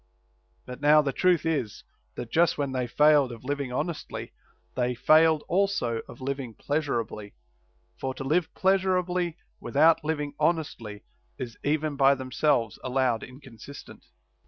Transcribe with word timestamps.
But 0.65 0.81
now 0.81 1.03
the 1.03 1.13
truth 1.13 1.45
is, 1.45 1.83
that 2.15 2.31
just 2.31 2.57
when 2.57 2.71
they 2.71 2.87
failed 2.87 3.31
of 3.31 3.43
living 3.43 3.69
hon 3.69 3.85
estly 3.85 4.31
they 4.75 4.95
failed 4.95 5.43
also 5.47 6.01
of 6.09 6.19
living 6.19 6.55
pleasurably; 6.55 7.35
for 7.99 8.15
to 8.15 8.23
live 8.23 8.51
pleasurably 8.55 9.37
without 9.59 10.03
living 10.03 10.33
honestly 10.39 11.03
is 11.37 11.55
even 11.63 11.97
by 11.97 12.15
themselves 12.15 12.79
allowed 12.83 13.21
inconsistent. 13.21 14.05